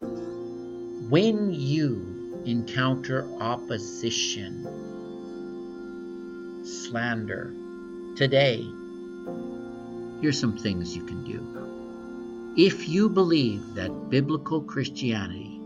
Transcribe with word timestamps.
When 0.00 1.52
you 1.52 2.42
encounter 2.44 3.26
opposition, 3.40 4.64
slander, 6.64 7.52
today, 8.14 8.64
here's 10.20 10.38
some 10.38 10.56
things 10.56 10.94
you 10.94 11.02
can 11.04 11.24
do. 11.24 12.54
If 12.56 12.88
you 12.88 13.08
believe 13.08 13.74
that 13.74 14.10
biblical 14.10 14.60
Christianity 14.60 15.60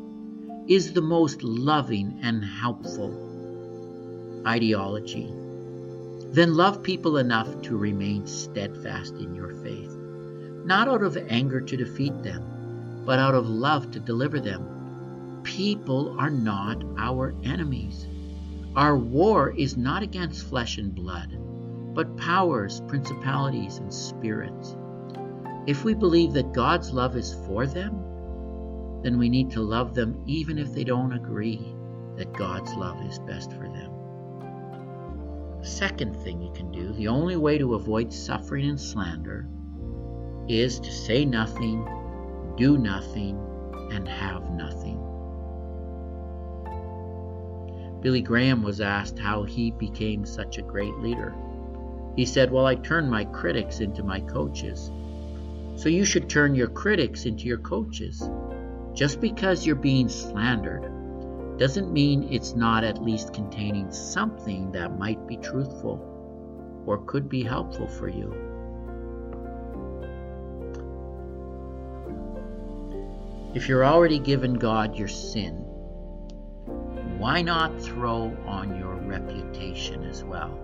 is 0.66 0.94
the 0.94 1.02
most 1.02 1.42
loving 1.42 2.20
and 2.22 2.42
helpful 2.42 3.12
ideology, 4.46 5.30
then 6.30 6.54
love 6.54 6.82
people 6.82 7.18
enough 7.18 7.60
to 7.62 7.76
remain 7.76 8.26
steadfast 8.26 9.14
in 9.16 9.34
your 9.34 9.54
faith, 9.56 9.94
not 10.64 10.88
out 10.88 11.02
of 11.02 11.18
anger 11.28 11.60
to 11.60 11.76
defeat 11.76 12.22
them, 12.22 12.51
but 13.04 13.18
out 13.18 13.34
of 13.34 13.48
love 13.48 13.90
to 13.90 14.00
deliver 14.00 14.40
them. 14.40 15.40
People 15.42 16.16
are 16.18 16.30
not 16.30 16.82
our 16.98 17.34
enemies. 17.42 18.06
Our 18.76 18.96
war 18.96 19.50
is 19.50 19.76
not 19.76 20.02
against 20.02 20.46
flesh 20.48 20.78
and 20.78 20.94
blood, 20.94 21.36
but 21.94 22.16
powers, 22.16 22.80
principalities, 22.88 23.78
and 23.78 23.92
spirits. 23.92 24.76
If 25.66 25.84
we 25.84 25.94
believe 25.94 26.32
that 26.32 26.52
God's 26.52 26.92
love 26.92 27.16
is 27.16 27.34
for 27.46 27.66
them, 27.66 27.92
then 29.02 29.18
we 29.18 29.28
need 29.28 29.50
to 29.52 29.60
love 29.60 29.94
them 29.94 30.22
even 30.26 30.58
if 30.58 30.72
they 30.72 30.84
don't 30.84 31.12
agree 31.12 31.74
that 32.16 32.32
God's 32.32 32.72
love 32.74 33.04
is 33.06 33.18
best 33.20 33.52
for 33.52 33.68
them. 33.68 33.90
Second 35.62 36.16
thing 36.16 36.40
you 36.40 36.52
can 36.52 36.72
do, 36.72 36.92
the 36.92 37.08
only 37.08 37.36
way 37.36 37.58
to 37.58 37.74
avoid 37.74 38.12
suffering 38.12 38.68
and 38.68 38.80
slander, 38.80 39.48
is 40.48 40.80
to 40.80 40.90
say 40.90 41.24
nothing, 41.24 41.86
do 42.56 42.78
nothing, 42.78 43.38
and 43.92 44.08
have 44.08 44.50
nothing. 44.50 44.98
Billy 48.00 48.20
Graham 48.20 48.62
was 48.62 48.80
asked 48.80 49.18
how 49.18 49.44
he 49.44 49.70
became 49.70 50.24
such 50.24 50.58
a 50.58 50.62
great 50.62 50.96
leader. 50.98 51.34
He 52.16 52.24
said, 52.24 52.50
Well, 52.50 52.66
I 52.66 52.74
turned 52.74 53.10
my 53.10 53.24
critics 53.24 53.80
into 53.80 54.02
my 54.02 54.20
coaches. 54.20 54.90
So 55.76 55.88
you 55.88 56.04
should 56.04 56.28
turn 56.28 56.54
your 56.54 56.68
critics 56.68 57.24
into 57.24 57.44
your 57.44 57.58
coaches. 57.58 58.28
Just 58.92 59.20
because 59.20 59.64
you're 59.64 59.76
being 59.76 60.08
slandered 60.08 60.82
doesn't 61.58 61.92
mean 61.92 62.28
it's 62.30 62.54
not 62.54 62.84
at 62.84 63.02
least 63.02 63.32
containing 63.32 63.90
something 63.92 64.72
that 64.72 64.98
might 64.98 65.26
be 65.26 65.36
truthful 65.36 66.82
or 66.86 67.04
could 67.06 67.28
be 67.28 67.42
helpful 67.42 67.86
for 67.86 68.08
you. 68.08 68.51
If 73.54 73.68
you're 73.68 73.84
already 73.84 74.18
given 74.18 74.54
God 74.54 74.96
your 74.96 75.08
sin, 75.08 75.56
why 77.18 77.42
not 77.42 77.82
throw 77.82 78.34
on 78.46 78.78
your 78.78 78.94
reputation 78.94 80.04
as 80.04 80.24
well? 80.24 80.58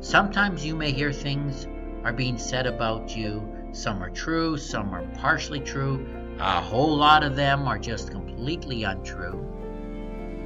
Sometimes 0.00 0.64
you 0.64 0.74
may 0.74 0.92
hear 0.92 1.12
things 1.12 1.66
are 2.04 2.12
being 2.12 2.38
said 2.38 2.66
about 2.66 3.14
you. 3.14 3.46
Some 3.72 4.02
are 4.02 4.08
true, 4.08 4.56
some 4.56 4.94
are 4.94 5.06
partially 5.18 5.60
true, 5.60 6.06
a 6.38 6.60
whole 6.60 6.96
lot 6.96 7.22
of 7.22 7.36
them 7.36 7.68
are 7.68 7.78
just 7.78 8.10
completely 8.10 8.84
untrue. 8.84 9.46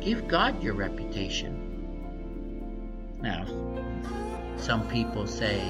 Give 0.01 0.27
God 0.27 0.61
your 0.63 0.75
reputation. 0.75 1.63
Now, 3.23 3.47
some 4.57 4.89
people 4.89 5.29
say, 5.29 5.63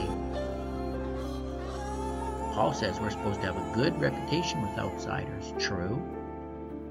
Paul 2.57 2.73
says 2.73 2.99
we're 2.99 3.11
supposed 3.11 3.43
to 3.43 3.53
have 3.53 3.57
a 3.59 3.75
good 3.75 4.01
reputation 4.01 4.63
with 4.63 4.79
outsiders. 4.79 5.53
True. 5.59 6.03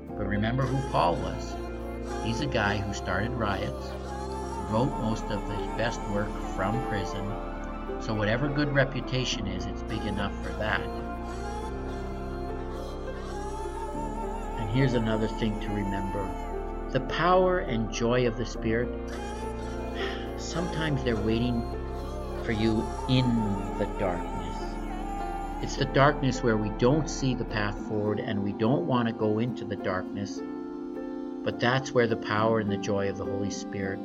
But 0.09 0.27
remember 0.27 0.61
who 0.61 0.77
Paul 0.91 1.15
was. 1.15 1.55
He's 2.23 2.41
a 2.41 2.45
guy 2.45 2.77
who 2.77 2.93
started 2.93 3.31
riots, 3.31 3.89
wrote 4.69 4.91
most 5.01 5.23
of 5.25 5.41
his 5.49 5.65
best 5.75 5.99
work 6.11 6.29
from 6.55 6.79
prison. 6.87 7.25
So, 7.99 8.13
whatever 8.13 8.47
good 8.47 8.75
reputation 8.75 9.47
is, 9.47 9.65
it's 9.65 9.81
big 9.81 10.05
enough 10.05 10.33
for 10.45 10.53
that. 10.53 10.81
And 14.59 14.69
here's 14.69 14.93
another 14.93 15.27
thing 15.27 15.59
to 15.61 15.69
remember 15.69 16.29
the 16.91 16.99
power 16.99 17.59
and 17.61 17.91
joy 17.91 18.27
of 18.27 18.37
the 18.37 18.45
Spirit, 18.45 18.87
sometimes 20.37 21.03
they're 21.03 21.15
waiting 21.15 21.67
for 22.43 22.51
you 22.51 22.87
in 23.09 23.25
the 23.79 23.89
darkness. 23.97 24.44
It's 25.61 25.77
the 25.77 25.85
darkness 25.85 26.43
where 26.43 26.57
we 26.57 26.69
don't 26.77 27.09
see 27.09 27.33
the 27.33 27.45
path 27.45 27.77
forward 27.87 28.19
and 28.19 28.43
we 28.43 28.51
don't 28.51 28.85
want 28.85 29.07
to 29.07 29.13
go 29.13 29.39
into 29.39 29.63
the 29.63 29.75
darkness. 29.75 30.41
But 31.43 31.59
that's 31.59 31.91
where 31.91 32.07
the 32.07 32.17
power 32.17 32.59
and 32.59 32.69
the 32.69 32.77
joy 32.77 33.09
of 33.09 33.17
the 33.17 33.25
Holy 33.25 33.51
Spirit 33.51 33.99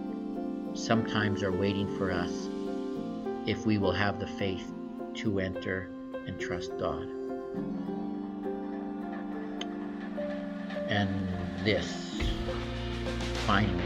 sometimes 0.74 1.42
are 1.42 1.52
waiting 1.52 1.96
for 1.98 2.12
us 2.12 2.48
if 3.46 3.66
we 3.66 3.78
will 3.78 3.92
have 3.92 4.20
the 4.20 4.26
faith 4.26 4.72
to 5.14 5.40
enter 5.40 5.88
and 6.26 6.38
trust 6.38 6.70
God. 6.78 7.08
And 10.88 11.28
this 11.64 12.20
finally. 13.46 13.82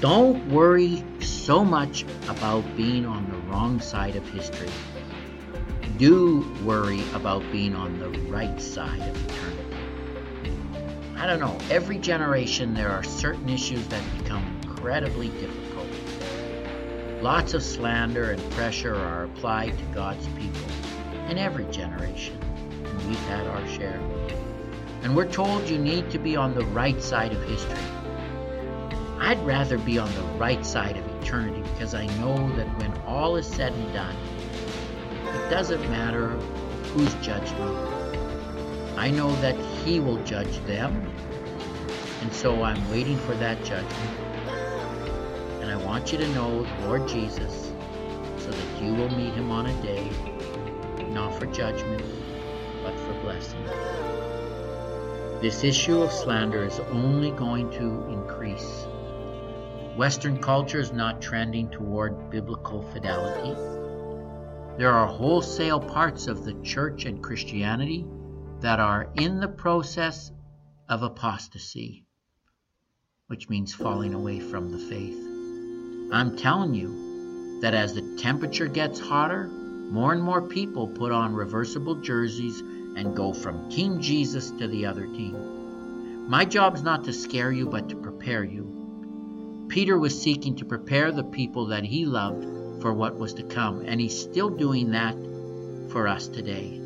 Don't 0.00 0.48
worry 0.48 1.04
so 1.20 1.64
much 1.64 2.04
about 2.28 2.64
being 2.76 3.04
on 3.04 3.28
the 3.28 3.36
wrong 3.50 3.80
side 3.80 4.16
of 4.16 4.26
history. 4.28 4.70
Do 6.00 6.50
worry 6.64 7.02
about 7.12 7.42
being 7.52 7.74
on 7.74 7.98
the 7.98 8.08
right 8.30 8.58
side 8.58 9.02
of 9.02 9.30
eternity. 9.30 10.56
I 11.14 11.26
don't 11.26 11.40
know, 11.40 11.58
every 11.70 11.98
generation 11.98 12.72
there 12.72 12.88
are 12.88 13.02
certain 13.02 13.50
issues 13.50 13.86
that 13.88 14.02
become 14.16 14.42
incredibly 14.62 15.28
difficult. 15.28 15.88
Lots 17.20 17.52
of 17.52 17.62
slander 17.62 18.30
and 18.30 18.50
pressure 18.52 18.94
are 18.94 19.24
applied 19.24 19.76
to 19.76 19.84
God's 19.92 20.26
people 20.28 20.62
in 21.28 21.36
every 21.36 21.66
generation, 21.66 22.40
and 22.82 23.06
we've 23.06 23.26
had 23.26 23.46
our 23.46 23.68
share. 23.68 24.00
And 25.02 25.14
we're 25.14 25.30
told 25.30 25.68
you 25.68 25.76
need 25.76 26.10
to 26.12 26.18
be 26.18 26.34
on 26.34 26.54
the 26.54 26.64
right 26.64 27.02
side 27.02 27.34
of 27.34 27.42
history. 27.42 27.76
I'd 29.18 29.44
rather 29.44 29.76
be 29.76 29.98
on 29.98 30.10
the 30.14 30.38
right 30.38 30.64
side 30.64 30.96
of 30.96 31.06
eternity 31.22 31.60
because 31.74 31.92
I 31.92 32.06
know 32.20 32.56
that 32.56 32.78
when 32.78 32.90
all 33.02 33.36
is 33.36 33.46
said 33.46 33.74
and 33.74 33.92
done, 33.92 34.16
it 35.34 35.50
doesn't 35.50 35.82
matter 35.90 36.28
who's 36.92 37.14
judged 37.16 37.52
me. 37.58 37.90
I 38.96 39.10
know 39.10 39.34
that 39.36 39.56
He 39.84 40.00
will 40.00 40.22
judge 40.24 40.58
them, 40.66 41.06
and 42.20 42.32
so 42.32 42.62
I'm 42.62 42.90
waiting 42.90 43.16
for 43.18 43.34
that 43.36 43.64
judgment. 43.64 44.18
And 45.62 45.70
I 45.70 45.76
want 45.76 46.12
you 46.12 46.18
to 46.18 46.28
know 46.34 46.66
Lord 46.82 47.08
Jesus 47.08 47.72
so 48.38 48.50
that 48.50 48.82
you 48.82 48.92
will 48.94 49.10
meet 49.10 49.32
Him 49.34 49.50
on 49.50 49.66
a 49.66 49.82
day, 49.82 50.10
not 51.10 51.38
for 51.38 51.46
judgment, 51.46 52.02
but 52.82 52.98
for 53.00 53.14
blessing. 53.22 53.64
This 55.40 55.64
issue 55.64 56.02
of 56.02 56.12
slander 56.12 56.64
is 56.64 56.80
only 56.90 57.30
going 57.30 57.70
to 57.70 58.06
increase. 58.10 58.86
Western 59.96 60.38
culture 60.38 60.80
is 60.80 60.92
not 60.92 61.22
trending 61.22 61.70
toward 61.70 62.30
biblical 62.30 62.82
fidelity. 62.82 63.79
There 64.78 64.92
are 64.92 65.06
wholesale 65.06 65.80
parts 65.80 66.26
of 66.26 66.44
the 66.44 66.54
church 66.62 67.04
and 67.04 67.22
Christianity 67.22 68.06
that 68.60 68.80
are 68.80 69.10
in 69.14 69.40
the 69.40 69.48
process 69.48 70.30
of 70.88 71.02
apostasy, 71.02 72.06
which 73.26 73.48
means 73.48 73.74
falling 73.74 74.14
away 74.14 74.40
from 74.40 74.72
the 74.72 74.78
faith. 74.78 75.18
I'm 76.12 76.36
telling 76.36 76.74
you 76.74 77.60
that 77.60 77.74
as 77.74 77.94
the 77.94 78.16
temperature 78.16 78.68
gets 78.68 78.98
hotter, 78.98 79.48
more 79.48 80.12
and 80.12 80.22
more 80.22 80.42
people 80.42 80.88
put 80.88 81.12
on 81.12 81.34
reversible 81.34 81.96
jerseys 81.96 82.60
and 82.60 83.16
go 83.16 83.32
from 83.32 83.70
Team 83.70 84.00
Jesus 84.00 84.50
to 84.52 84.66
the 84.66 84.86
other 84.86 85.06
team. 85.06 86.28
My 86.28 86.44
job 86.44 86.76
is 86.76 86.82
not 86.82 87.04
to 87.04 87.12
scare 87.12 87.52
you, 87.52 87.66
but 87.66 87.88
to 87.88 87.96
prepare 87.96 88.44
you. 88.44 89.66
Peter 89.68 89.98
was 89.98 90.20
seeking 90.20 90.56
to 90.56 90.64
prepare 90.64 91.12
the 91.12 91.24
people 91.24 91.66
that 91.66 91.84
he 91.84 92.04
loved 92.06 92.44
for 92.80 92.92
what 92.92 93.16
was 93.16 93.34
to 93.34 93.42
come, 93.42 93.82
and 93.86 94.00
he's 94.00 94.18
still 94.18 94.50
doing 94.50 94.90
that 94.92 95.14
for 95.90 96.08
us 96.08 96.28
today. 96.28 96.80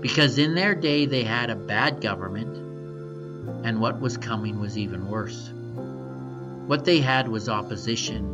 Because 0.00 0.38
in 0.38 0.54
their 0.54 0.74
day 0.74 1.06
they 1.06 1.24
had 1.24 1.50
a 1.50 1.56
bad 1.56 2.00
government, 2.00 2.56
and 3.64 3.80
what 3.80 4.00
was 4.00 4.16
coming 4.16 4.60
was 4.60 4.76
even 4.76 5.08
worse. 5.08 5.52
What 6.66 6.84
they 6.84 7.00
had 7.00 7.28
was 7.28 7.48
opposition. 7.48 8.24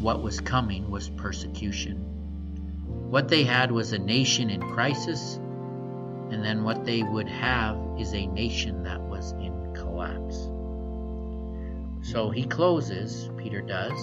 What 0.00 0.22
was 0.22 0.40
coming 0.40 0.90
was 0.90 1.08
persecution. 1.08 1.96
What 3.10 3.28
they 3.28 3.44
had 3.44 3.70
was 3.70 3.92
a 3.92 3.98
nation 3.98 4.50
in 4.50 4.60
crisis, 4.60 5.36
and 5.36 6.44
then 6.44 6.64
what 6.64 6.84
they 6.84 7.02
would 7.02 7.28
have 7.28 7.76
is 7.98 8.12
a 8.14 8.26
nation 8.26 8.82
that 8.84 9.00
was 9.00 9.32
in 9.32 9.74
collapse. 9.74 10.48
So 12.10 12.30
he 12.30 12.44
closes, 12.44 13.30
Peter 13.36 13.60
does, 13.60 13.98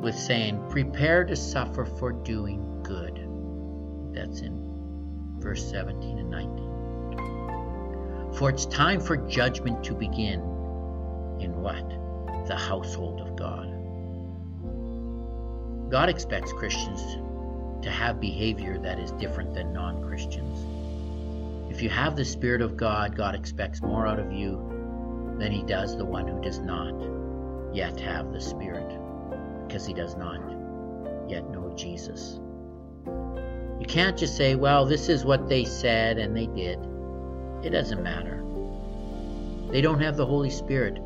with 0.00 0.14
saying, 0.14 0.64
Prepare 0.70 1.24
to 1.24 1.36
suffer 1.36 1.84
for 1.84 2.12
doing 2.12 2.82
good. 2.82 3.16
That's 4.14 4.40
in 4.40 4.56
verse 5.38 5.68
17 5.70 6.18
and 6.18 6.30
19. 6.30 8.34
For 8.34 8.50
it's 8.50 8.66
time 8.66 9.00
for 9.00 9.16
judgment 9.16 9.82
to 9.84 9.94
begin 9.94 10.40
in 11.40 11.60
what? 11.60 11.88
The 12.46 12.56
household 12.56 13.20
of 13.20 13.36
God. 13.36 13.74
God 15.90 16.08
expects 16.08 16.52
Christians 16.52 17.02
to 17.82 17.90
have 17.90 18.20
behavior 18.20 18.78
that 18.78 18.98
is 18.98 19.12
different 19.12 19.54
than 19.54 19.72
non 19.72 20.02
Christians. 20.02 20.58
If 21.72 21.82
you 21.82 21.90
have 21.90 22.16
the 22.16 22.24
Spirit 22.24 22.60
of 22.60 22.76
God, 22.76 23.16
God 23.16 23.34
expects 23.34 23.82
more 23.82 24.06
out 24.06 24.18
of 24.18 24.32
you 24.32 25.36
than 25.38 25.52
He 25.52 25.62
does 25.62 25.96
the 25.96 26.04
one 26.04 26.26
who 26.26 26.40
does 26.40 26.58
not 26.58 26.94
yet 27.74 27.98
have 28.00 28.32
the 28.32 28.40
Spirit, 28.40 28.90
because 29.68 29.86
he 29.86 29.92
does 29.92 30.16
not 30.16 30.40
yet 31.28 31.48
know 31.50 31.72
Jesus. 31.76 32.40
You 33.06 33.86
can't 33.86 34.16
just 34.16 34.36
say, 34.36 34.54
well, 34.54 34.86
this 34.86 35.08
is 35.08 35.24
what 35.24 35.48
they 35.48 35.64
said 35.64 36.18
and 36.18 36.36
they 36.36 36.46
did. 36.46 36.78
It 37.62 37.70
doesn't 37.70 38.02
matter. 38.02 38.42
They 39.70 39.82
don't 39.82 40.00
have 40.00 40.16
the 40.16 40.26
Holy 40.26 40.50
Spirit, 40.50 40.98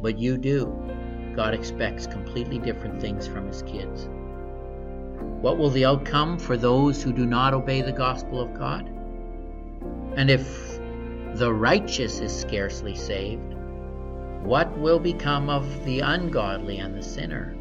but 0.00 0.18
you 0.18 0.38
do. 0.38 0.72
God 1.34 1.54
expects 1.54 2.06
completely 2.06 2.58
different 2.58 3.00
things 3.00 3.26
from 3.26 3.48
his 3.48 3.62
kids. 3.62 4.08
What 5.40 5.58
will 5.58 5.70
the 5.70 5.84
outcome 5.84 6.38
for 6.38 6.56
those 6.56 7.02
who 7.02 7.12
do 7.12 7.26
not 7.26 7.52
obey 7.52 7.82
the 7.82 7.92
gospel 7.92 8.40
of 8.40 8.54
God? 8.54 8.88
And 10.16 10.30
if 10.30 10.78
the 11.34 11.52
righteous 11.52 12.20
is 12.20 12.34
scarcely 12.34 12.94
saved, 12.94 13.54
what 14.42 14.76
will 14.78 14.98
become 15.00 15.50
of 15.50 15.84
the 15.84 16.00
ungodly 16.00 16.78
and 16.78 16.96
the 16.96 17.02
sinner? 17.02 17.57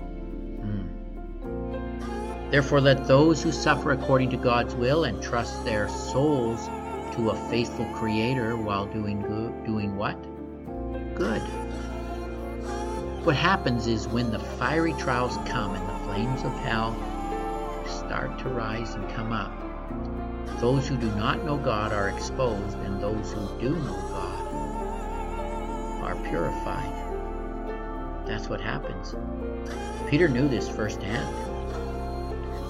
Therefore, 2.50 2.80
let 2.80 3.08
those 3.08 3.44
who 3.44 3.52
suffer 3.52 3.92
according 3.92 4.30
to 4.30 4.38
God's 4.38 4.74
will 4.74 5.04
and 5.04 5.22
trust 5.22 5.66
their 5.66 5.90
souls 5.90 6.68
to 7.16 7.32
a 7.32 7.50
faithful 7.50 7.86
Creator 7.94 8.56
while 8.56 8.86
doing 8.86 9.22
good, 9.22 9.66
doing 9.66 9.98
what? 9.98 10.16
Good. 11.16 11.42
What 13.26 13.36
happens 13.36 13.88
is 13.88 14.08
when 14.08 14.32
the 14.32 14.40
fiery 14.40 14.94
trials 14.94 15.38
come 15.46 15.76
and 15.76 15.90
the 15.90 16.06
flames 16.06 16.44
of 16.44 16.54
hell 16.60 16.96
start 17.86 18.40
to 18.40 18.50
rise 18.50 18.94
and 18.94 19.10
come 19.10 19.34
up, 19.34 19.52
those 20.62 20.88
who 20.88 20.96
do 20.96 21.12
not 21.16 21.44
know 21.44 21.58
God 21.58 21.92
are 21.92 22.08
exposed, 22.10 22.78
and 22.80 23.02
those 23.02 23.34
who 23.34 23.60
do 23.60 23.76
know 23.76 24.08
God 24.10 24.48
are 26.04 26.16
purified. 26.30 26.94
That's 28.26 28.48
what 28.48 28.62
happens. 28.62 29.16
Peter 30.10 30.30
knew 30.30 30.48
this 30.48 30.70
firsthand. 30.70 31.47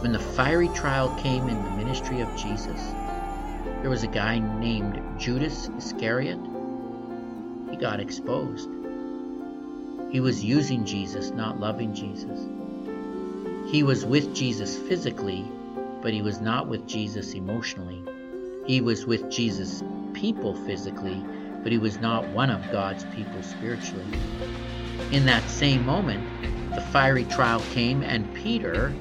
When 0.07 0.13
the 0.13 0.19
fiery 0.19 0.69
trial 0.69 1.13
came 1.15 1.49
in 1.49 1.61
the 1.61 1.71
ministry 1.71 2.21
of 2.21 2.33
Jesus, 2.37 2.95
there 3.81 3.89
was 3.89 4.03
a 4.03 4.07
guy 4.07 4.39
named 4.39 5.19
Judas 5.19 5.69
Iscariot. 5.77 6.39
He 7.69 7.75
got 7.75 7.99
exposed. 7.99 8.69
He 10.09 10.21
was 10.21 10.41
using 10.41 10.85
Jesus, 10.85 11.31
not 11.31 11.59
loving 11.59 11.93
Jesus. 11.93 12.39
He 13.69 13.83
was 13.83 14.05
with 14.05 14.33
Jesus 14.33 14.77
physically, 14.77 15.43
but 16.01 16.13
he 16.13 16.21
was 16.21 16.39
not 16.39 16.69
with 16.69 16.87
Jesus 16.87 17.33
emotionally. 17.33 18.01
He 18.65 18.79
was 18.79 19.05
with 19.05 19.29
Jesus' 19.29 19.83
people 20.13 20.55
physically, 20.65 21.21
but 21.63 21.73
he 21.73 21.79
was 21.79 21.99
not 21.99 22.29
one 22.29 22.49
of 22.49 22.71
God's 22.71 23.03
people 23.13 23.43
spiritually. 23.43 24.07
In 25.11 25.25
that 25.25 25.49
same 25.49 25.85
moment, 25.85 26.73
the 26.73 26.81
fiery 26.93 27.25
trial 27.25 27.59
came, 27.73 28.03
and 28.03 28.33
Peter, 28.33 28.95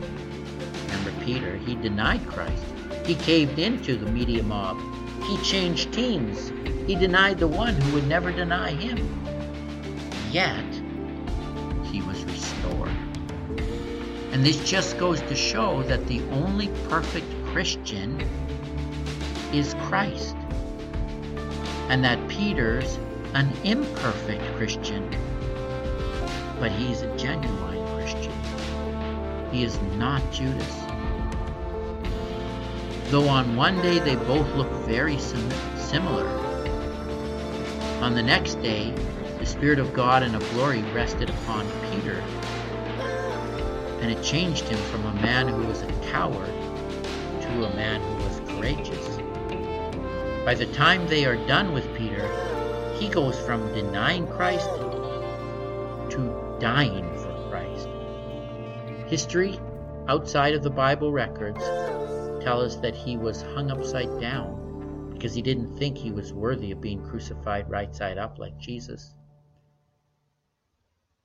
remember 0.87 1.13
Peter, 1.25 1.57
he 1.57 1.75
denied 1.77 2.27
Christ. 2.27 2.65
He 3.05 3.15
caved 3.15 3.59
into 3.59 3.97
the 3.97 4.11
media 4.11 4.43
mob. 4.43 4.79
He 5.25 5.37
changed 5.39 5.93
teams. 5.93 6.53
He 6.87 6.95
denied 6.95 7.39
the 7.39 7.49
one 7.49 7.75
who 7.75 7.95
would 7.95 8.07
never 8.07 8.33
deny 8.33 8.71
him. 8.71 8.99
Yet, 10.31 10.65
he 11.85 12.03
was 12.03 12.23
restored. 12.25 12.91
And 14.33 14.45
this 14.45 14.69
just 14.69 14.99
goes 14.99 15.21
to 15.23 15.35
show 15.35 15.83
that 15.85 16.07
the 16.07 16.21
only 16.31 16.69
perfect 16.89 17.27
Christian 17.47 18.21
is 19.53 19.75
Christ 19.89 20.37
and 21.89 22.05
that 22.05 22.29
Peter's 22.29 22.99
an 23.35 23.51
imperfect 23.65 24.43
Christian, 24.57 25.09
but 26.59 26.73
he's 26.73 27.03
a 27.03 27.17
genuine. 27.17 27.66
He 29.57 29.65
is 29.65 29.81
not 29.97 30.21
Judas. 30.31 30.83
Though 33.05 33.27
on 33.27 33.57
one 33.57 33.81
day 33.81 33.99
they 33.99 34.15
both 34.15 34.55
look 34.55 34.71
very 34.87 35.17
sim- 35.17 35.51
similar, 35.77 36.29
on 38.03 38.15
the 38.15 38.23
next 38.23 38.57
day 38.57 38.93
the 39.39 39.47
Spirit 39.47 39.79
of 39.79 39.95
God 39.95 40.23
and 40.23 40.37
of 40.37 40.47
glory 40.51 40.83
rested 40.93 41.31
upon 41.31 41.67
Peter, 41.91 42.23
and 44.03 44.11
it 44.11 44.23
changed 44.23 44.69
him 44.69 44.77
from 44.91 45.07
a 45.07 45.15
man 45.23 45.49
who 45.49 45.67
was 45.67 45.81
a 45.81 45.93
coward 46.11 46.53
to 47.41 47.65
a 47.65 47.75
man 47.75 48.03
who 48.03 48.25
was 48.25 48.41
courageous. 48.51 49.17
By 50.45 50.55
the 50.55 50.67
time 50.75 51.07
they 51.07 51.25
are 51.25 51.37
done 51.47 51.73
with 51.73 51.97
Peter, 51.97 52.29
he 52.99 53.09
goes 53.09 53.41
from 53.41 53.73
denying 53.73 54.27
Christ 54.27 54.69
to 56.11 56.59
dying. 56.61 57.16
History 59.07 59.59
outside 60.09 60.55
of 60.55 60.63
the 60.63 60.71
Bible 60.71 61.13
records 61.13 61.63
tell 62.45 62.61
us 62.61 62.77
that 62.77 62.95
he 62.95 63.17
was 63.17 63.43
hung 63.43 63.71
upside 63.71 64.21
down 64.21 65.11
because 65.13 65.33
he 65.33 65.43
didn't 65.43 65.77
think 65.79 65.97
he 65.97 66.11
was 66.11 66.33
worthy 66.33 66.73
of 66.73 66.81
being 66.81 67.03
crucified 67.03 67.71
right 67.71 67.95
side 67.95 68.19
up 68.19 68.39
like 68.39 68.59
Jesus. 68.59 69.15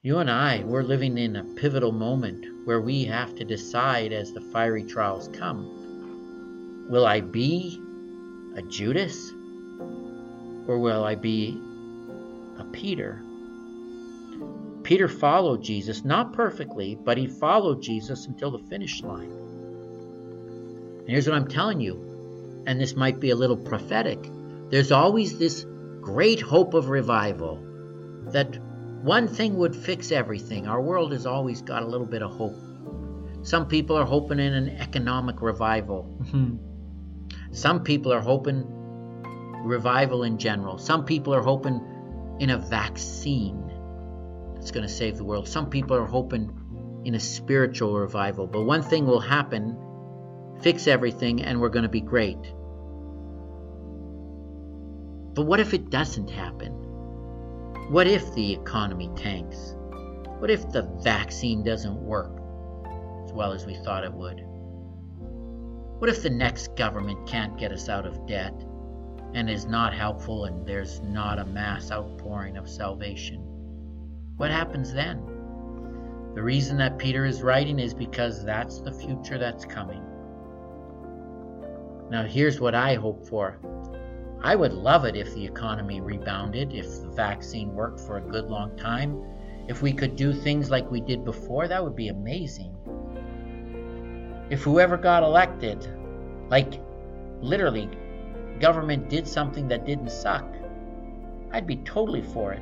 You 0.03 0.19
and 0.19 0.29
I, 0.29 0.63
we're 0.63 0.83
living 0.83 1.17
in 1.17 1.35
a 1.35 1.43
pivotal 1.43 1.91
moment 1.91 2.45
where 2.65 2.81
we 2.81 3.05
have 3.05 3.35
to 3.35 3.43
decide 3.43 4.13
as 4.13 4.31
the 4.31 4.41
fiery 4.41 4.83
trials 4.83 5.27
come 5.33 5.81
will 6.89 7.05
I 7.05 7.21
be 7.21 7.81
a 8.55 8.61
Judas? 8.61 9.31
Or 10.67 10.77
will 10.77 11.03
I 11.03 11.15
be 11.15 11.59
a 12.59 12.65
Peter? 12.65 13.23
Peter 14.91 15.07
followed 15.07 15.63
Jesus, 15.63 16.03
not 16.03 16.33
perfectly, 16.33 16.95
but 16.95 17.17
he 17.17 17.25
followed 17.25 17.81
Jesus 17.81 18.25
until 18.25 18.51
the 18.51 18.59
finish 18.59 19.01
line. 19.01 19.31
And 19.31 21.07
here's 21.07 21.25
what 21.29 21.37
I'm 21.37 21.47
telling 21.47 21.79
you, 21.79 22.63
and 22.67 22.77
this 22.77 22.93
might 22.93 23.21
be 23.21 23.29
a 23.29 23.35
little 23.37 23.55
prophetic. 23.55 24.19
There's 24.69 24.91
always 24.91 25.39
this 25.39 25.65
great 26.01 26.41
hope 26.41 26.73
of 26.73 26.89
revival 26.89 27.55
that 28.33 28.57
one 29.01 29.29
thing 29.29 29.55
would 29.59 29.77
fix 29.77 30.11
everything. 30.11 30.67
Our 30.67 30.81
world 30.81 31.13
has 31.13 31.25
always 31.25 31.61
got 31.61 31.83
a 31.83 31.87
little 31.87 32.05
bit 32.05 32.21
of 32.21 32.31
hope. 32.31 32.59
Some 33.43 33.69
people 33.69 33.95
are 33.95 34.03
hoping 34.03 34.39
in 34.39 34.53
an 34.53 34.71
economic 34.71 35.41
revival. 35.41 36.17
Mm-hmm. 36.21 37.53
Some 37.53 37.85
people 37.85 38.11
are 38.11 38.19
hoping 38.19 38.65
revival 39.63 40.23
in 40.23 40.37
general. 40.37 40.77
Some 40.79 41.05
people 41.05 41.33
are 41.33 41.41
hoping 41.41 41.79
in 42.41 42.49
a 42.49 42.57
vaccine 42.57 43.70
that's 44.61 44.69
going 44.69 44.87
to 44.87 44.93
save 44.93 45.17
the 45.17 45.23
world. 45.23 45.47
Some 45.47 45.71
people 45.71 45.97
are 45.97 46.05
hoping 46.05 47.01
in 47.03 47.15
a 47.15 47.19
spiritual 47.19 47.97
revival. 47.97 48.45
But 48.45 48.61
one 48.61 48.83
thing 48.83 49.07
will 49.07 49.19
happen 49.19 49.75
fix 50.61 50.85
everything, 50.85 51.41
and 51.41 51.59
we're 51.59 51.69
going 51.69 51.81
to 51.81 51.89
be 51.89 51.99
great. 51.99 52.37
But 55.33 55.47
what 55.47 55.59
if 55.59 55.73
it 55.73 55.89
doesn't 55.89 56.29
happen? 56.29 56.73
What 57.89 58.05
if 58.05 58.35
the 58.35 58.53
economy 58.53 59.09
tanks? 59.15 59.75
What 60.37 60.51
if 60.51 60.69
the 60.69 60.83
vaccine 61.01 61.63
doesn't 61.63 61.95
work 61.95 62.39
as 63.25 63.33
well 63.33 63.53
as 63.53 63.65
we 63.65 63.73
thought 63.83 64.03
it 64.03 64.13
would? 64.13 64.43
What 65.97 66.11
if 66.11 66.21
the 66.21 66.29
next 66.29 66.75
government 66.75 67.27
can't 67.27 67.57
get 67.57 67.71
us 67.71 67.89
out 67.89 68.05
of 68.05 68.27
debt 68.27 68.53
and 69.33 69.49
is 69.49 69.65
not 69.65 69.95
helpful 69.95 70.45
and 70.45 70.67
there's 70.67 71.01
not 71.01 71.39
a 71.39 71.45
mass 71.45 71.89
outpouring 71.89 72.57
of 72.57 72.69
salvation? 72.69 73.40
What 74.37 74.51
happens 74.51 74.93
then? 74.93 75.23
The 76.33 76.41
reason 76.41 76.77
that 76.77 76.97
Peter 76.97 77.25
is 77.25 77.41
writing 77.41 77.79
is 77.79 77.93
because 77.93 78.45
that's 78.45 78.79
the 78.79 78.91
future 78.91 79.37
that's 79.37 79.65
coming. 79.65 80.03
Now, 82.09 82.23
here's 82.23 82.59
what 82.59 82.75
I 82.75 82.95
hope 82.95 83.27
for. 83.27 83.59
I 84.43 84.55
would 84.55 84.73
love 84.73 85.05
it 85.05 85.15
if 85.15 85.33
the 85.33 85.45
economy 85.45 86.01
rebounded, 86.01 86.73
if 86.73 87.01
the 87.01 87.09
vaccine 87.09 87.73
worked 87.73 87.99
for 87.99 88.17
a 88.17 88.21
good 88.21 88.45
long 88.45 88.75
time. 88.77 89.23
If 89.67 89.81
we 89.81 89.93
could 89.93 90.15
do 90.15 90.33
things 90.33 90.71
like 90.71 90.89
we 90.89 91.01
did 91.01 91.23
before, 91.23 91.67
that 91.67 91.83
would 91.83 91.95
be 91.95 92.07
amazing 92.07 92.75
if 94.51 94.61
whoever 94.63 94.97
got 94.97 95.23
elected, 95.23 95.87
like 96.49 96.81
literally, 97.39 97.89
government 98.59 99.09
did 99.09 99.25
something 99.25 99.69
that 99.69 99.85
didn't 99.85 100.11
suck, 100.11 100.45
I'd 101.53 101.65
be 101.65 101.77
totally 101.77 102.21
for 102.21 102.51
it. 102.51 102.61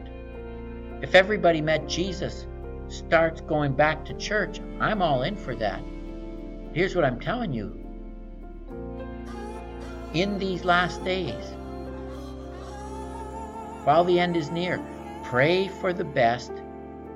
If 1.01 1.15
everybody 1.15 1.62
met 1.62 1.88
Jesus, 1.88 2.46
starts 2.89 3.39
going 3.41 3.74
back 3.74 4.03
to 4.06 4.13
church, 4.15 4.60
I'm 4.82 5.01
all 5.01 5.24
in 5.24 5.38
for 5.38 5.56
that. 5.56 5.82
Here's 6.74 6.94
what 6.94 7.06
I'm 7.06 7.20
telling 7.20 7.53
you 7.53 7.79
in 10.13 10.38
these 10.39 10.65
last 10.65 11.03
days. 11.06 11.53
While 13.86 14.03
the 14.03 14.20
end 14.20 14.36
is 14.36 14.51
near, 14.51 14.84
pray 15.24 15.70
for 15.70 15.94
the 15.94 16.03
best, 16.03 16.51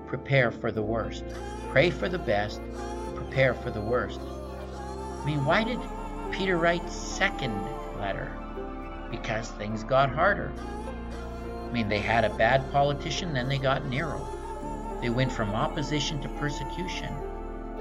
prepare 0.08 0.50
for 0.50 0.72
the 0.72 0.82
worst. 0.82 1.26
Pray 1.72 1.90
for 1.90 2.08
the 2.08 2.20
best, 2.20 2.62
prepare 3.16 3.54
for 3.54 3.70
the 3.70 3.82
worst. 3.82 4.22
I 4.22 5.26
mean, 5.26 5.44
why 5.44 5.64
did 5.66 5.80
Peter 6.32 6.58
write 6.58 6.90
second 6.90 7.54
letter? 8.00 8.32
Because 9.12 9.50
things 9.52 9.84
got 9.84 10.10
harder. 10.10 10.54
I 11.74 11.76
mean, 11.76 11.90
they 11.90 12.02
had 12.02 12.24
a 12.24 12.30
bad 12.30 12.72
politician, 12.72 13.34
then 13.34 13.50
they 13.50 13.58
got 13.58 13.88
Nero. 13.88 14.24
They 15.02 15.10
went 15.10 15.32
from 15.32 15.56
opposition 15.56 16.22
to 16.22 16.30
persecution. 16.30 17.12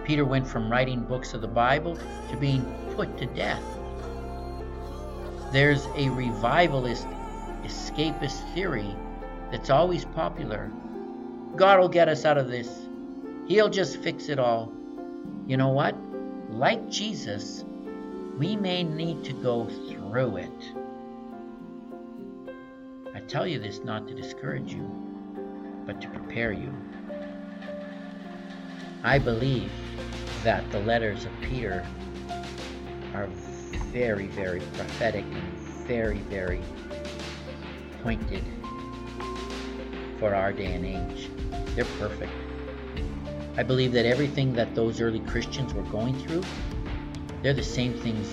Peter 0.03 0.25
went 0.25 0.47
from 0.47 0.73
writing 0.73 1.03
books 1.03 1.35
of 1.35 1.43
the 1.43 1.47
Bible 1.47 1.99
to 2.31 2.37
being 2.39 2.65
put 2.97 3.19
to 3.19 3.27
death. 3.27 3.63
There's 5.53 5.85
a 5.95 6.09
revivalist, 6.09 7.07
escapist 7.65 8.55
theory 8.55 8.97
that's 9.51 9.69
always 9.69 10.07
popular. 10.07 10.73
God 11.57 11.79
will 11.79 11.91
get 11.91 12.09
us 12.09 12.25
out 12.25 12.39
of 12.39 12.49
this. 12.49 12.87
He'll 13.47 13.69
just 13.69 13.99
fix 13.99 14.31
it 14.31 14.39
all. 14.39 14.73
You 15.47 15.59
know 15.59 15.69
what? 15.69 15.95
Like 16.49 16.89
Jesus, 16.89 17.63
we 18.39 18.57
may 18.57 18.85
need 18.85 19.23
to 19.25 19.35
go 19.35 19.69
through 19.91 20.39
it. 20.39 20.82
I 23.14 23.21
tell 23.21 23.47
you 23.47 23.59
this 23.59 23.85
not 23.85 24.09
to 24.09 24.14
discourage 24.14 24.73
you, 24.73 24.90
but 25.87 26.00
to 26.00 26.09
prepare 26.09 26.52
you. 26.52 26.73
I 29.04 29.19
believe 29.19 29.71
that 30.45 30.71
the 30.73 30.78
letters 30.81 31.26
of 31.26 31.33
Peter 31.42 31.87
are 33.12 33.28
very, 33.92 34.28
very 34.28 34.61
prophetic 34.61 35.25
and 35.25 35.59
very, 35.87 36.19
very 36.21 36.62
pointed 38.02 38.45
for 40.19 40.35
our 40.35 40.52
day 40.52 40.73
and 40.73 40.87
age. 40.87 41.28
They're 41.75 41.85
perfect. 41.99 42.33
I 43.59 43.62
believe 43.62 43.92
that 43.92 44.07
everything 44.07 44.54
that 44.54 44.75
those 44.75 45.02
early 45.02 45.21
Christians 45.21 45.75
were 45.75 45.83
going 45.83 46.19
through, 46.21 46.45
they're 47.42 47.52
the 47.52 47.62
same 47.62 47.92
things 47.92 48.33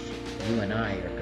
you 0.49 0.61
and 0.61 0.73
I 0.73 0.93
are 0.93 1.18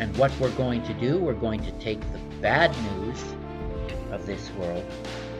And 0.00 0.16
what 0.16 0.32
we're 0.40 0.50
going 0.56 0.82
to 0.84 0.94
do, 0.94 1.18
we're 1.18 1.34
going 1.34 1.62
to 1.62 1.72
take 1.72 2.00
the 2.12 2.18
bad 2.40 2.74
news 2.96 3.22
of 4.10 4.24
this 4.24 4.50
world 4.52 4.82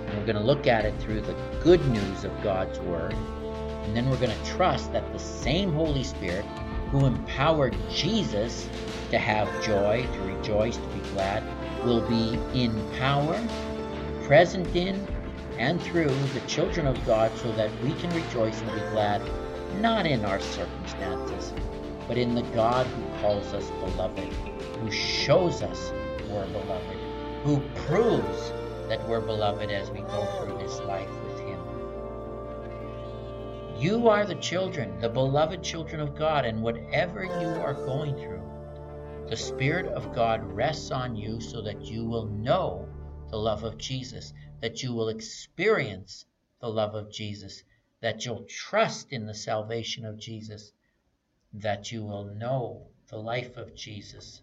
and 0.06 0.18
we're 0.18 0.26
going 0.26 0.36
to 0.36 0.44
look 0.44 0.66
at 0.66 0.84
it 0.84 0.94
through 1.00 1.22
the 1.22 1.34
good 1.62 1.84
news 1.86 2.24
of 2.24 2.42
God's 2.42 2.78
Word. 2.80 3.14
And 3.14 3.96
then 3.96 4.10
we're 4.10 4.18
going 4.18 4.36
to 4.36 4.44
trust 4.44 4.92
that 4.92 5.10
the 5.14 5.18
same 5.18 5.72
Holy 5.72 6.04
Spirit 6.04 6.44
who 6.90 7.06
empowered 7.06 7.74
Jesus 7.90 8.68
to 9.10 9.18
have 9.18 9.48
joy, 9.64 10.06
to 10.12 10.20
rejoice, 10.20 10.76
to 10.76 10.86
be 10.88 11.00
glad, 11.14 11.42
will 11.82 12.06
be 12.06 12.38
in 12.52 12.72
power, 12.98 13.42
present 14.26 14.76
in, 14.76 15.06
and 15.58 15.80
through 15.80 16.08
the 16.34 16.40
children 16.46 16.86
of 16.86 17.02
God 17.06 17.30
so 17.38 17.50
that 17.52 17.70
we 17.82 17.94
can 17.94 18.10
rejoice 18.10 18.60
and 18.60 18.72
be 18.72 18.80
glad, 18.90 19.22
not 19.80 20.04
in 20.04 20.22
our 20.26 20.40
circumstances, 20.40 21.54
but 22.10 22.18
in 22.18 22.34
the 22.34 22.42
God 22.42 22.88
who 22.88 23.20
calls 23.20 23.54
us 23.54 23.70
beloved, 23.70 24.32
who 24.80 24.90
shows 24.90 25.62
us 25.62 25.92
we're 26.28 26.44
beloved, 26.48 26.98
who 27.44 27.60
proves 27.86 28.50
that 28.88 29.08
we're 29.08 29.20
beloved 29.20 29.70
as 29.70 29.92
we 29.92 30.00
go 30.00 30.26
through 30.36 30.58
this 30.58 30.80
life 30.80 31.08
with 31.22 31.38
Him. 31.38 31.60
You 33.78 34.08
are 34.08 34.26
the 34.26 34.34
children, 34.34 35.00
the 35.00 35.08
beloved 35.08 35.62
children 35.62 36.00
of 36.00 36.16
God, 36.16 36.44
and 36.44 36.60
whatever 36.60 37.22
you 37.22 37.30
are 37.62 37.74
going 37.74 38.16
through, 38.16 38.42
the 39.28 39.36
Spirit 39.36 39.86
of 39.86 40.12
God 40.12 40.42
rests 40.42 40.90
on 40.90 41.14
you 41.14 41.40
so 41.40 41.62
that 41.62 41.82
you 41.82 42.04
will 42.04 42.26
know 42.26 42.88
the 43.30 43.38
love 43.38 43.62
of 43.62 43.78
Jesus, 43.78 44.32
that 44.60 44.82
you 44.82 44.92
will 44.92 45.10
experience 45.10 46.24
the 46.60 46.66
love 46.66 46.96
of 46.96 47.12
Jesus, 47.12 47.62
that 48.00 48.26
you'll 48.26 48.46
trust 48.48 49.12
in 49.12 49.26
the 49.26 49.34
salvation 49.34 50.04
of 50.04 50.18
Jesus, 50.18 50.72
that 51.54 51.90
you 51.90 52.02
will 52.02 52.24
know 52.24 52.86
the 53.08 53.18
life 53.18 53.56
of 53.56 53.74
Jesus, 53.74 54.42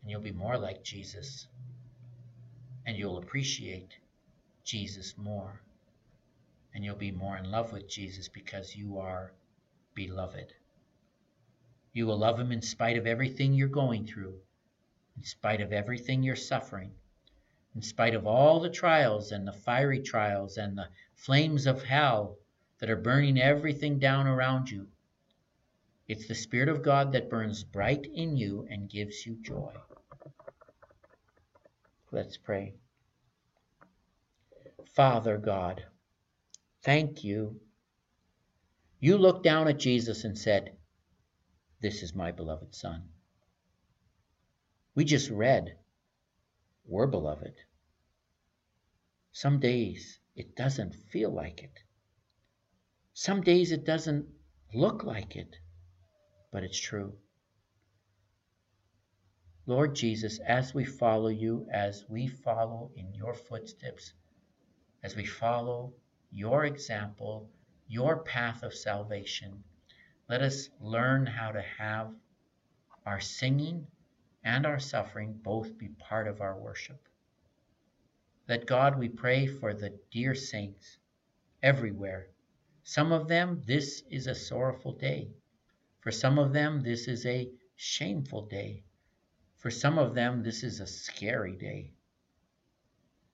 and 0.00 0.10
you'll 0.10 0.20
be 0.20 0.32
more 0.32 0.58
like 0.58 0.82
Jesus 0.82 1.46
and 2.86 2.96
you'll 2.96 3.18
appreciate 3.18 3.98
Jesus 4.64 5.18
more. 5.18 5.60
And 6.72 6.84
you'll 6.84 6.94
be 6.94 7.10
more 7.10 7.36
in 7.36 7.50
love 7.50 7.72
with 7.72 7.88
Jesus 7.88 8.28
because 8.28 8.76
you 8.76 8.98
are 8.98 9.32
beloved. 9.94 10.52
You 11.92 12.06
will 12.06 12.18
love 12.18 12.38
him 12.38 12.52
in 12.52 12.62
spite 12.62 12.96
of 12.96 13.06
everything 13.06 13.54
you're 13.54 13.68
going 13.68 14.06
through, 14.06 14.34
in 15.16 15.24
spite 15.24 15.60
of 15.60 15.72
everything 15.72 16.22
you're 16.22 16.36
suffering, 16.36 16.92
in 17.74 17.82
spite 17.82 18.14
of 18.14 18.26
all 18.26 18.60
the 18.60 18.70
trials 18.70 19.32
and 19.32 19.48
the 19.48 19.52
fiery 19.52 20.00
trials 20.00 20.56
and 20.56 20.78
the 20.78 20.88
flames 21.14 21.66
of 21.66 21.82
hell 21.82 22.36
that 22.78 22.90
are 22.90 22.96
burning 22.96 23.40
everything 23.40 23.98
down 23.98 24.26
around 24.26 24.70
you. 24.70 24.86
It's 26.08 26.28
the 26.28 26.34
Spirit 26.34 26.68
of 26.68 26.82
God 26.82 27.12
that 27.12 27.30
burns 27.30 27.64
bright 27.64 28.06
in 28.06 28.36
you 28.36 28.66
and 28.70 28.88
gives 28.88 29.26
you 29.26 29.36
joy. 29.42 29.72
Let's 32.12 32.36
pray. 32.36 32.74
Father 34.94 35.36
God, 35.36 35.84
thank 36.82 37.24
you. 37.24 37.60
You 39.00 39.18
looked 39.18 39.42
down 39.42 39.68
at 39.68 39.78
Jesus 39.78 40.24
and 40.24 40.38
said, 40.38 40.76
This 41.80 42.02
is 42.02 42.14
my 42.14 42.30
beloved 42.30 42.74
Son. 42.74 43.08
We 44.94 45.04
just 45.04 45.28
read, 45.28 45.76
We're 46.86 47.08
beloved. 47.08 47.54
Some 49.32 49.58
days 49.58 50.18
it 50.36 50.54
doesn't 50.56 50.94
feel 50.94 51.30
like 51.30 51.62
it. 51.62 51.80
Some 53.12 53.42
days 53.42 53.72
it 53.72 53.84
doesn't 53.84 54.26
look 54.72 55.04
like 55.04 55.36
it, 55.36 55.56
but 56.56 56.64
it's 56.64 56.80
true. 56.80 57.12
Lord 59.66 59.94
Jesus, 59.94 60.38
as 60.38 60.72
we 60.72 60.86
follow 60.86 61.28
you, 61.28 61.66
as 61.70 62.06
we 62.08 62.28
follow 62.28 62.90
in 62.96 63.12
your 63.12 63.34
footsteps, 63.34 64.14
as 65.02 65.14
we 65.14 65.26
follow 65.26 65.92
your 66.30 66.64
example, 66.64 67.50
your 67.88 68.20
path 68.20 68.62
of 68.62 68.72
salvation, 68.72 69.64
let 70.30 70.40
us 70.40 70.70
learn 70.80 71.26
how 71.26 71.52
to 71.52 71.60
have 71.60 72.14
our 73.04 73.20
singing 73.20 73.86
and 74.42 74.64
our 74.64 74.80
suffering 74.80 75.38
both 75.42 75.76
be 75.76 75.88
part 75.88 76.26
of 76.26 76.40
our 76.40 76.58
worship. 76.58 77.06
That 78.46 78.64
God, 78.64 78.98
we 78.98 79.10
pray 79.10 79.46
for 79.46 79.74
the 79.74 79.92
dear 80.10 80.34
saints 80.34 80.96
everywhere. 81.62 82.28
Some 82.82 83.12
of 83.12 83.28
them, 83.28 83.60
this 83.66 84.04
is 84.10 84.26
a 84.26 84.34
sorrowful 84.34 84.92
day. 84.92 85.28
For 86.06 86.12
some 86.12 86.38
of 86.38 86.52
them, 86.52 86.84
this 86.84 87.08
is 87.08 87.26
a 87.26 87.50
shameful 87.74 88.46
day. 88.46 88.84
For 89.56 89.72
some 89.72 89.98
of 89.98 90.14
them, 90.14 90.44
this 90.44 90.62
is 90.62 90.78
a 90.78 90.86
scary 90.86 91.56
day. 91.56 91.94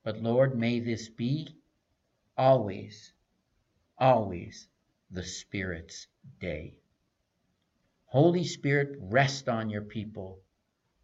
But 0.02 0.23
Lord, 0.23 0.59
may 0.59 0.81
this 0.81 1.11
be 1.11 1.49
always, 2.35 3.12
always 3.99 4.69
the 5.11 5.23
Spirit's 5.23 6.07
day. 6.41 6.79
Holy 8.07 8.43
Spirit, 8.43 8.97
rest 8.99 9.50
on 9.50 9.69
your 9.69 9.83
people 9.83 10.41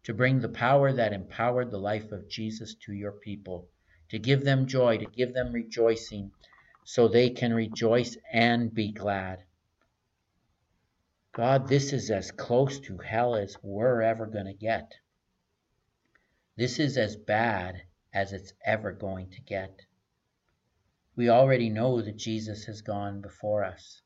to 0.05 0.13
bring 0.15 0.39
the 0.39 0.49
power 0.49 0.91
that 0.91 1.13
empowered 1.13 1.69
the 1.69 1.77
life 1.77 2.11
of 2.11 2.27
Jesus 2.27 2.73
to 2.85 2.93
your 2.93 3.11
people, 3.11 3.69
to 4.09 4.17
give 4.17 4.43
them 4.43 4.65
joy, 4.65 4.97
to 4.97 5.05
give 5.05 5.35
them 5.35 5.53
rejoicing, 5.53 6.31
so 6.83 7.07
they 7.07 7.29
can 7.29 7.53
rejoice 7.53 8.17
and 8.33 8.73
be 8.73 8.91
glad. 8.91 9.43
God, 11.39 11.69
this 11.69 11.93
is 11.93 12.11
as 12.11 12.31
close 12.31 12.81
to 12.81 12.97
hell 12.97 13.33
as 13.33 13.55
we're 13.63 14.01
ever 14.01 14.25
going 14.25 14.47
to 14.47 14.53
get. 14.53 14.95
This 16.57 16.79
is 16.79 16.97
as 16.97 17.15
bad 17.15 17.81
as 18.13 18.33
it's 18.33 18.51
ever 18.65 18.91
going 18.91 19.29
to 19.29 19.41
get. 19.43 19.85
We 21.15 21.29
already 21.29 21.69
know 21.69 22.01
that 22.01 22.17
Jesus 22.17 22.65
has 22.65 22.81
gone 22.81 23.21
before 23.21 23.63
us. 23.63 24.01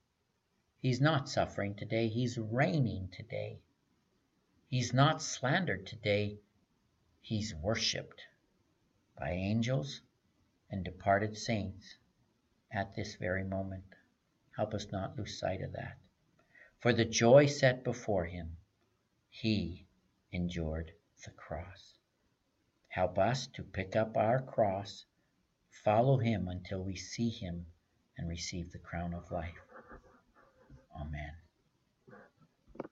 He's 0.80 1.02
not 1.02 1.28
suffering 1.28 1.74
today, 1.74 2.08
he's 2.08 2.38
reigning 2.38 3.10
today. 3.12 3.63
He's 4.68 4.94
not 4.94 5.20
slandered 5.20 5.88
today, 5.88 6.38
he's 7.20 7.56
worshiped 7.56 8.22
by 9.18 9.32
angels 9.32 10.02
and 10.70 10.86
departed 10.86 11.36
saints 11.36 11.98
at 12.72 12.94
this 12.94 13.16
very 13.16 13.44
moment. 13.44 13.96
Help 14.56 14.75
us 14.75 14.92
not 14.92 15.18
lose 15.18 15.40
sight 15.40 15.63
of 15.63 15.72
that. 15.72 15.98
For 16.84 16.92
the 16.92 17.06
joy 17.06 17.46
set 17.46 17.86
before 17.86 18.25
him, 18.25 18.58
he 19.30 19.88
endured 20.34 20.92
the 21.24 21.32
cross. 21.32 21.94
Help 22.90 23.18
us 23.18 23.48
to 23.56 23.63
pick 23.63 23.96
up 23.96 24.18
our 24.18 24.42
cross, 24.42 25.06
follow 25.86 26.18
him 26.18 26.50
until 26.50 26.84
we 26.84 26.98
see 26.98 27.30
him 27.30 27.68
and 28.18 28.28
receive 28.28 28.74
the 28.74 28.80
crown 28.80 29.13
of 29.13 29.32
life. 29.32 29.56
Amen. 31.00 31.42